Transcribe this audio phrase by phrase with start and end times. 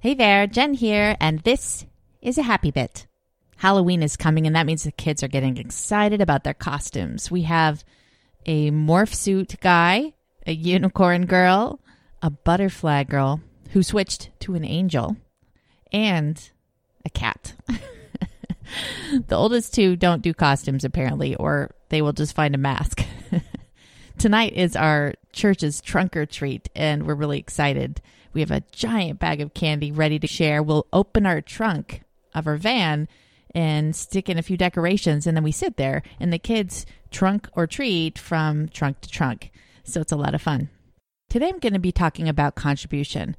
[0.00, 1.84] Hey there, Jen here, and this
[2.22, 3.08] is a happy bit.
[3.56, 7.32] Halloween is coming, and that means the kids are getting excited about their costumes.
[7.32, 7.82] We have
[8.46, 10.12] a morph suit guy,
[10.46, 11.80] a unicorn girl,
[12.22, 13.40] a butterfly girl
[13.70, 15.16] who switched to an angel,
[15.92, 16.48] and
[17.04, 17.54] a cat.
[19.26, 23.04] the oldest two don't do costumes, apparently, or they will just find a mask.
[24.18, 28.00] Tonight is our church's trunk or treat, and we're really excited.
[28.32, 30.60] We have a giant bag of candy ready to share.
[30.60, 32.02] We'll open our trunk
[32.34, 33.06] of our van
[33.54, 37.48] and stick in a few decorations, and then we sit there, and the kids trunk
[37.52, 39.52] or treat from trunk to trunk.
[39.84, 40.68] So it's a lot of fun.
[41.30, 43.36] Today I'm going to be talking about contribution.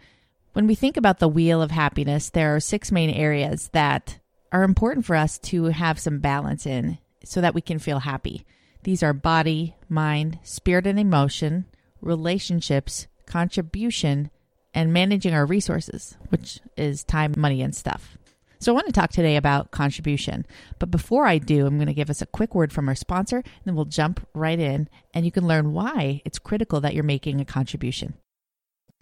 [0.54, 4.18] When we think about the wheel of happiness, there are six main areas that
[4.54, 8.46] are important for us to have some balance in so that we can feel happy.
[8.84, 11.66] These are body, mind, spirit and emotion,
[12.02, 14.32] relationships, contribution,
[14.74, 18.18] and managing our resources, which is time, money, and stuff.
[18.62, 20.46] So, I want to talk today about contribution.
[20.80, 23.38] But before I do, I'm going to give us a quick word from our sponsor,
[23.38, 27.04] and then we'll jump right in and you can learn why it's critical that you're
[27.04, 28.16] making a contribution.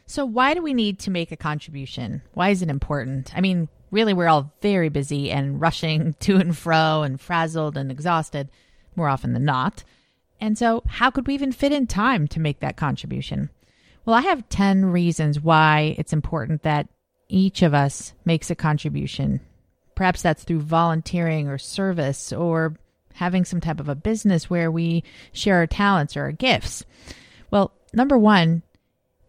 [0.05, 2.21] So, why do we need to make a contribution?
[2.33, 3.35] Why is it important?
[3.35, 7.91] I mean, really, we're all very busy and rushing to and fro and frazzled and
[7.91, 8.49] exhausted
[8.97, 9.83] more often than not.
[10.39, 13.49] And so, how could we even fit in time to make that contribution?
[14.05, 16.87] Well, I have 10 reasons why it's important that
[17.29, 19.41] each of us makes a contribution.
[19.95, 22.77] Perhaps that's through volunteering or service or
[23.15, 26.85] having some type of a business where we share our talents or our gifts.
[27.49, 28.61] Well, number one,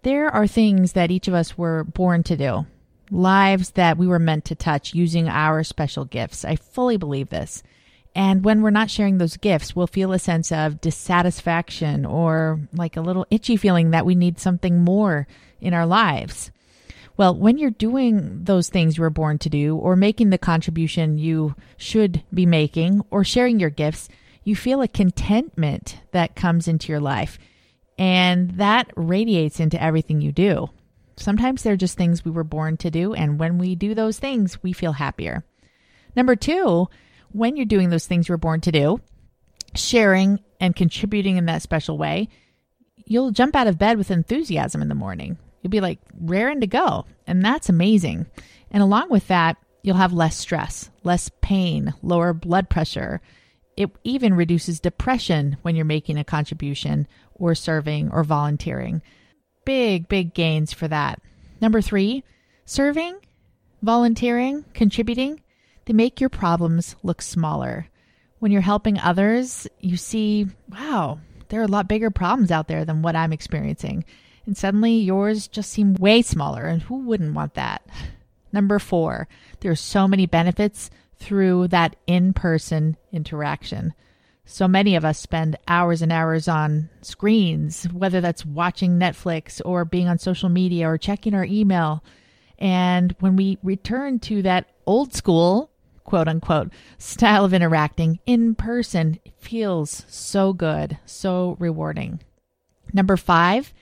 [0.02, 2.66] there are things that each of us were born to do,
[3.10, 6.44] lives that we were meant to touch using our special gifts.
[6.44, 7.62] I fully believe this.
[8.14, 12.96] And when we're not sharing those gifts, we'll feel a sense of dissatisfaction or like
[12.96, 15.26] a little itchy feeling that we need something more
[15.60, 16.50] in our lives.
[17.16, 21.18] Well, when you're doing those things you were born to do, or making the contribution
[21.18, 24.08] you should be making, or sharing your gifts,
[24.44, 27.38] you feel a contentment that comes into your life.
[27.98, 30.70] And that radiates into everything you do.
[31.16, 33.12] Sometimes they're just things we were born to do.
[33.14, 35.44] And when we do those things, we feel happier.
[36.14, 36.88] Number two,
[37.32, 39.00] when you're doing those things you were born to do,
[39.74, 42.28] sharing and contributing in that special way,
[43.04, 45.38] you'll jump out of bed with enthusiasm in the morning.
[45.62, 47.06] You'll be like raring to go.
[47.26, 48.26] And that's amazing.
[48.70, 53.20] And along with that, you'll have less stress, less pain, lower blood pressure.
[53.76, 59.02] It even reduces depression when you're making a contribution or serving or volunteering.
[59.64, 61.20] Big, big gains for that.
[61.60, 62.24] Number three,
[62.64, 63.18] serving,
[63.82, 65.40] volunteering, contributing,
[65.88, 67.88] they make your problems look smaller.
[68.38, 71.18] When you're helping others, you see, wow,
[71.48, 74.04] there are a lot bigger problems out there than what I'm experiencing
[74.48, 76.64] and suddenly yours just seem way smaller.
[76.64, 77.86] And who wouldn't want that?
[78.52, 79.28] Number four,
[79.60, 80.88] there are so many benefits
[81.18, 83.92] through that in person interaction.
[84.46, 89.84] So many of us spend hours and hours on screens, whether that's watching Netflix or
[89.84, 92.02] being on social media or checking our email.
[92.58, 95.70] And when we return to that old school,
[96.08, 102.18] quote unquote, style of interacting in person, feels so good, so rewarding.
[102.94, 103.74] Number five,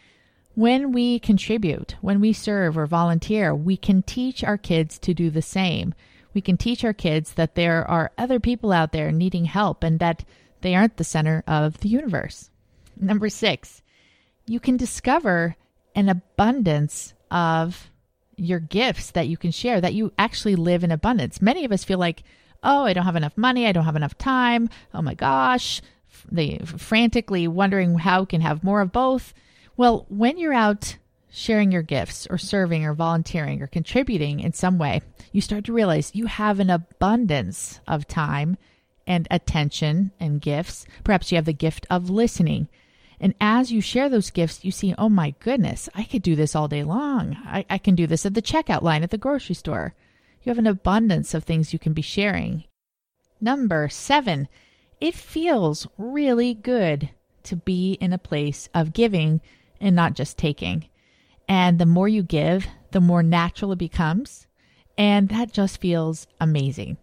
[0.56, 5.30] when we contribute, when we serve or volunteer, we can teach our kids to do
[5.30, 5.94] the same.
[6.34, 10.00] We can teach our kids that there are other people out there needing help and
[10.00, 10.24] that
[10.62, 12.50] they aren't the center of the universe.
[12.98, 13.82] Number six,
[14.46, 15.54] you can discover
[15.94, 17.88] an abundance of
[18.36, 21.40] your gifts that you can share, that you actually live in abundance.
[21.40, 22.22] Many of us feel like,
[22.62, 25.80] oh, I don't have enough money, I don't have enough time, oh my gosh,
[26.30, 29.34] they frantically wondering how can have more of both.
[29.76, 30.96] Well, when you're out
[31.30, 35.72] sharing your gifts or serving or volunteering or contributing in some way, you start to
[35.72, 38.56] realize you have an abundance of time
[39.06, 40.86] and attention and gifts.
[41.04, 42.68] Perhaps you have the gift of listening.
[43.20, 46.54] And as you share those gifts, you see, oh my goodness, I could do this
[46.54, 47.36] all day long.
[47.46, 49.94] I, I can do this at the checkout line at the grocery store.
[50.42, 52.64] You have an abundance of things you can be sharing.
[53.40, 54.48] Number seven,
[55.00, 57.10] it feels really good
[57.44, 59.40] to be in a place of giving
[59.80, 60.88] and not just taking.
[61.48, 64.46] And the more you give, the more natural it becomes.
[64.98, 66.96] And that just feels amazing.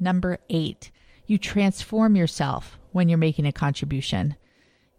[0.00, 0.90] Number eight,
[1.26, 4.36] you transform yourself when you're making a contribution.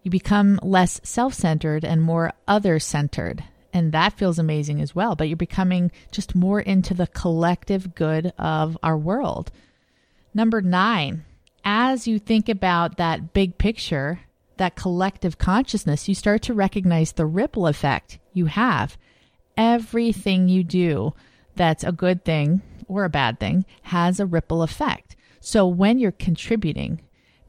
[0.03, 3.43] You become less self centered and more other centered.
[3.71, 5.15] And that feels amazing as well.
[5.15, 9.51] But you're becoming just more into the collective good of our world.
[10.33, 11.25] Number nine,
[11.65, 14.19] as you think about that big picture
[14.57, 18.97] that collective consciousness, you start to recognize the ripple effect you have.
[19.57, 21.13] Everything you do,
[21.55, 25.15] that's a good thing or a bad thing has a ripple effect.
[25.39, 27.01] So when you're contributing,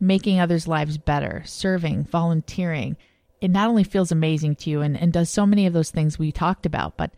[0.07, 2.97] making others' lives better, serving, volunteering,
[3.41, 6.19] it not only feels amazing to you and, and does so many of those things
[6.19, 7.13] we talked about, but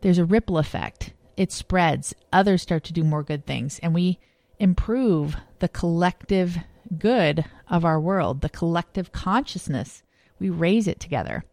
[0.00, 1.12] there's a ripple effect.
[1.36, 4.18] It spreads, others start to do more good things, and we
[4.58, 6.58] improve the collective
[6.98, 10.02] good of our world, the collective consciousness.
[10.38, 11.44] We raise it together.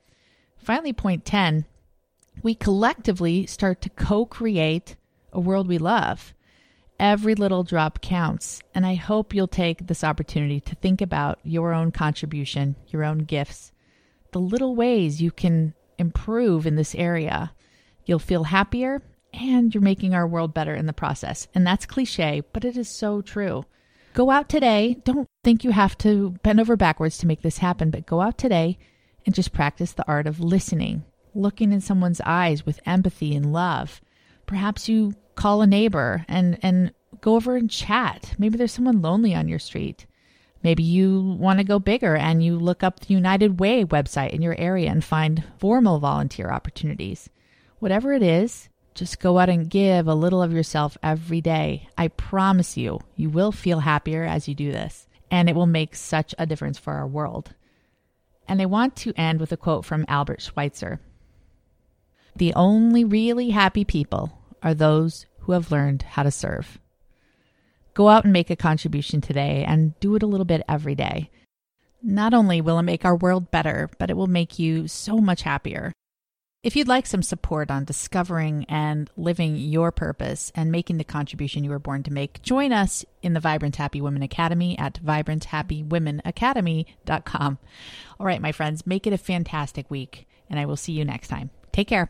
[0.57, 1.65] Finally, point 10
[2.41, 4.95] we collectively start to co create
[5.31, 6.33] a world we love.
[6.99, 11.73] Every little drop counts, and I hope you'll take this opportunity to think about your
[11.73, 13.73] own contribution, your own gifts,
[14.31, 17.53] the little ways you can improve in this area.
[18.05, 19.01] You'll feel happier
[19.33, 21.47] and you're making our world better in the process.
[21.53, 23.65] And that's cliche, but it is so true.
[24.13, 25.01] Go out today.
[25.03, 28.37] Don't think you have to bend over backwards to make this happen, but go out
[28.37, 28.77] today
[29.25, 31.03] and just practice the art of listening,
[31.33, 33.99] looking in someone's eyes with empathy and love.
[34.45, 38.33] Perhaps you call a neighbor and, and go over and chat.
[38.37, 40.05] Maybe there's someone lonely on your street.
[40.63, 44.41] Maybe you want to go bigger and you look up the United Way website in
[44.41, 47.29] your area and find formal volunteer opportunities.
[47.79, 51.87] Whatever it is, just go out and give a little of yourself every day.
[51.97, 55.95] I promise you, you will feel happier as you do this, and it will make
[55.95, 57.53] such a difference for our world.
[58.47, 60.99] And I want to end with a quote from Albert Schweitzer
[62.35, 64.31] The only really happy people
[64.65, 66.79] are those who have learned how to serve.
[67.93, 71.29] Go out and make a contribution today and do it a little bit every day.
[72.03, 75.43] Not only will it make our world better, but it will make you so much
[75.43, 75.93] happier.
[76.61, 81.63] If you'd like some support on discovering and living your purpose and making the contribution
[81.63, 87.59] you were born to make, join us in the Vibrant Happy Women Academy at vibranthappywomenacademy.com.
[88.19, 91.27] All right, my friends, make it a fantastic week, and I will see you next
[91.27, 91.51] time.
[91.71, 92.09] Take care.